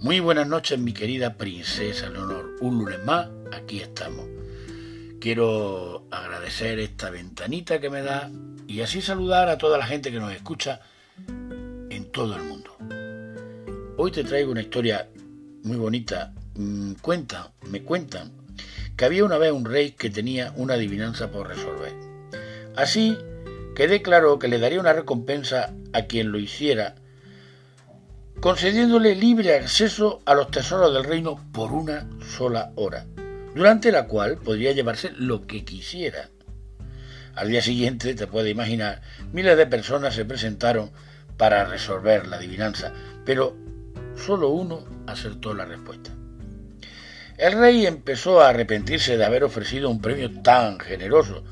Muy 0.00 0.20
buenas 0.20 0.46
noches, 0.46 0.78
mi 0.78 0.92
querida 0.92 1.34
princesa 1.34 2.08
Leonor. 2.08 2.54
Un 2.60 2.78
lunes 2.78 3.04
más, 3.04 3.28
aquí 3.52 3.80
estamos. 3.80 4.26
Quiero 5.20 6.06
agradecer 6.12 6.78
esta 6.78 7.10
ventanita 7.10 7.80
que 7.80 7.90
me 7.90 8.02
da 8.02 8.30
y 8.68 8.80
así 8.80 9.02
saludar 9.02 9.48
a 9.48 9.58
toda 9.58 9.76
la 9.76 9.86
gente 9.86 10.12
que 10.12 10.20
nos 10.20 10.32
escucha 10.32 10.82
en 11.26 12.12
todo 12.12 12.36
el 12.36 12.44
mundo. 12.44 12.76
Hoy 13.96 14.12
te 14.12 14.22
traigo 14.22 14.52
una 14.52 14.62
historia 14.62 15.08
muy 15.64 15.76
bonita. 15.76 16.32
Mm, 16.54 16.92
cuenta, 17.02 17.50
me 17.68 17.82
cuentan 17.82 18.30
que 18.96 19.04
había 19.04 19.24
una 19.24 19.36
vez 19.36 19.50
un 19.50 19.64
rey 19.64 19.90
que 19.90 20.10
tenía 20.10 20.52
una 20.54 20.74
adivinanza 20.74 21.32
por 21.32 21.48
resolver. 21.48 21.92
Así 22.76 23.18
quedé 23.74 24.00
claro 24.00 24.38
que 24.38 24.46
le 24.46 24.60
daría 24.60 24.78
una 24.78 24.92
recompensa 24.92 25.74
a 25.92 26.02
quien 26.02 26.30
lo 26.30 26.38
hiciera 26.38 26.94
concediéndole 28.40 29.16
libre 29.16 29.56
acceso 29.56 30.20
a 30.24 30.34
los 30.34 30.50
tesoros 30.50 30.94
del 30.94 31.04
reino 31.04 31.44
por 31.52 31.72
una 31.72 32.08
sola 32.36 32.70
hora, 32.76 33.04
durante 33.54 33.90
la 33.90 34.06
cual 34.06 34.38
podría 34.38 34.72
llevarse 34.72 35.10
lo 35.16 35.46
que 35.46 35.64
quisiera. 35.64 36.28
Al 37.34 37.48
día 37.48 37.62
siguiente, 37.62 38.14
te 38.14 38.26
puedes 38.28 38.50
imaginar, 38.50 39.02
miles 39.32 39.56
de 39.56 39.66
personas 39.66 40.14
se 40.14 40.24
presentaron 40.24 40.90
para 41.36 41.64
resolver 41.64 42.28
la 42.28 42.36
adivinanza, 42.36 42.92
pero 43.24 43.56
solo 44.16 44.50
uno 44.50 44.84
acertó 45.06 45.52
la 45.54 45.64
respuesta. 45.64 46.10
El 47.36 47.52
rey 47.52 47.86
empezó 47.86 48.40
a 48.40 48.48
arrepentirse 48.48 49.16
de 49.16 49.24
haber 49.24 49.44
ofrecido 49.44 49.90
un 49.90 50.00
premio 50.00 50.42
tan 50.42 50.78
generoso, 50.78 51.44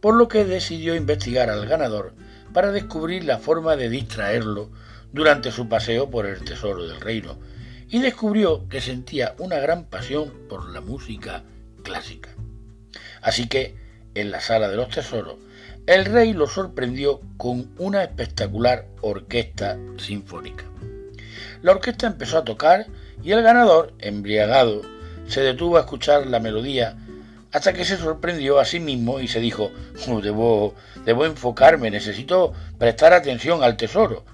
por 0.00 0.14
lo 0.14 0.28
que 0.28 0.44
decidió 0.44 0.94
investigar 0.94 1.50
al 1.50 1.66
ganador 1.66 2.14
para 2.52 2.70
descubrir 2.70 3.24
la 3.24 3.38
forma 3.38 3.76
de 3.76 3.88
distraerlo 3.88 4.70
durante 5.12 5.50
su 5.50 5.68
paseo 5.68 6.10
por 6.10 6.26
el 6.26 6.44
tesoro 6.44 6.86
del 6.86 7.00
reino 7.00 7.38
y 7.90 8.00
descubrió 8.00 8.68
que 8.68 8.80
sentía 8.80 9.34
una 9.38 9.56
gran 9.58 9.84
pasión 9.84 10.32
por 10.48 10.70
la 10.70 10.80
música 10.80 11.44
clásica. 11.82 12.30
Así 13.22 13.48
que, 13.48 13.76
en 14.14 14.30
la 14.30 14.40
sala 14.40 14.68
de 14.68 14.76
los 14.76 14.90
tesoros, 14.90 15.36
el 15.86 16.04
rey 16.04 16.34
lo 16.34 16.46
sorprendió 16.46 17.20
con 17.36 17.70
una 17.78 18.02
espectacular 18.02 18.86
orquesta 19.00 19.78
sinfónica. 19.96 20.64
La 21.62 21.72
orquesta 21.72 22.06
empezó 22.06 22.38
a 22.38 22.44
tocar 22.44 22.86
y 23.22 23.32
el 23.32 23.42
ganador, 23.42 23.94
embriagado, 23.98 24.82
se 25.26 25.40
detuvo 25.40 25.76
a 25.76 25.80
escuchar 25.80 26.26
la 26.26 26.40
melodía 26.40 26.96
hasta 27.52 27.72
que 27.72 27.84
se 27.84 27.96
sorprendió 27.96 28.58
a 28.58 28.64
sí 28.64 28.80
mismo 28.80 29.20
y 29.20 29.28
se 29.28 29.40
dijo, 29.40 29.70
oh, 30.08 30.20
debo, 30.20 30.74
debo 31.04 31.24
enfocarme, 31.24 31.90
necesito 31.90 32.52
prestar 32.78 33.14
atención 33.14 33.62
al 33.62 33.76
tesoro. 33.76 34.24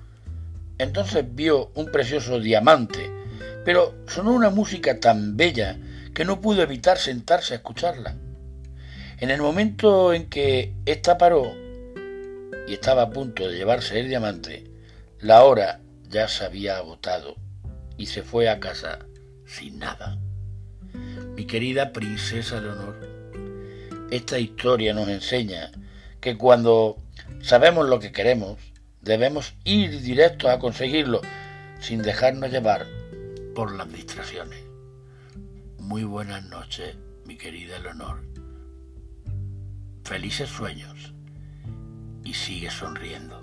Entonces 0.79 1.25
vio 1.35 1.71
un 1.75 1.91
precioso 1.91 2.41
diamante, 2.41 3.11
pero 3.65 3.95
sonó 4.07 4.33
una 4.33 4.51
música 4.51 5.01
tan 5.01 5.37
bella 5.37 5.79
que 6.15 6.25
no 6.25 6.41
pudo 6.41 6.63
evitar 6.63 6.99
sentarse 6.99 7.55
a 7.55 7.57
escucharla. 7.57 8.17
En 9.19 9.31
el 9.31 9.41
momento 9.41 10.13
en 10.13 10.29
que 10.29 10.75
ésta 10.87 11.17
paró 11.19 11.53
y 12.67 12.73
estaba 12.75 13.03
a 13.03 13.11
punto 13.11 13.49
de 13.49 13.57
llevarse 13.57 14.01
el 14.01 14.09
diamante, 14.09 14.65
la 15.21 15.45
hora 15.45 15.81
ya 16.09 16.29
se 16.29 16.45
había 16.45 16.77
agotado 16.77 17.37
y 17.97 18.07
se 18.07 18.23
fue 18.23 18.49
a 18.49 18.61
casa 18.61 18.99
sin 19.47 19.79
nada. 19.79 20.19
Mi 21.37 21.47
querida 21.47 21.93
princesa 21.93 22.61
Leonor, 22.61 22.97
esta 24.11 24.39
historia 24.39 24.95
nos 24.95 25.09
enseña 25.09 25.71
que 26.21 26.37
cuando 26.37 26.99
sabemos 27.41 27.89
lo 27.89 27.99
que 27.99 28.13
queremos, 28.13 28.59
Debemos 29.05 29.55
ir 29.65 30.01
directos 30.01 30.49
a 30.51 30.59
conseguirlo 30.59 31.21
sin 31.79 32.01
dejarnos 32.01 32.51
llevar 32.51 32.87
por 33.55 33.75
las 33.75 33.93
distracciones. 33.93 34.65
Muy 35.79 36.05
buenas 36.05 36.43
noches, 36.47 36.97
mi 37.27 37.37
querida 37.37 37.79
Leonor. 37.81 38.25
Felices 40.05 40.49
sueños 40.49 41.13
y 42.25 42.33
sigue 42.33 42.71
sonriendo. 42.71 43.43